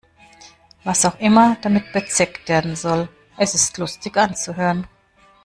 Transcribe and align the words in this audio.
Was 0.83 1.05
auch 1.05 1.19
immer 1.19 1.57
damit 1.61 1.93
bezweckt 1.93 2.49
werden 2.49 2.75
soll, 2.75 3.07
es 3.37 3.53
ist 3.53 3.77
lustig 3.77 4.17
anzuhören. 4.17 4.87